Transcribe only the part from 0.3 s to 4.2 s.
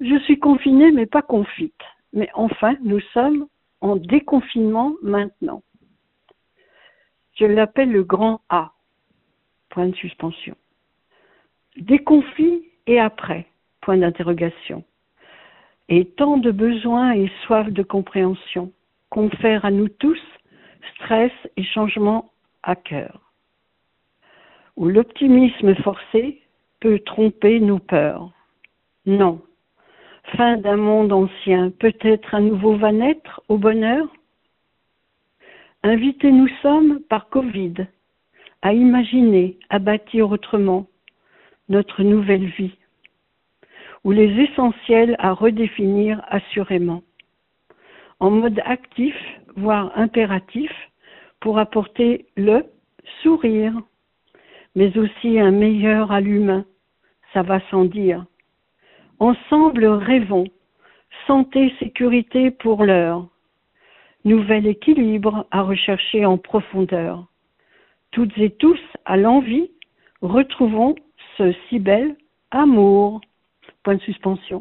confinée mais pas confite. Mais enfin, nous sommes en